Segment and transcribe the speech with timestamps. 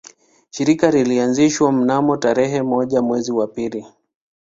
[0.49, 3.85] Shirika lilianzishwa mnamo tarehe moja mwezi wa pili